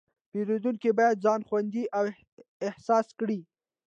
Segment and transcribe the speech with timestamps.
[0.29, 1.83] پیرودونکی باید ځان خوندي
[2.67, 3.39] احساس کړي.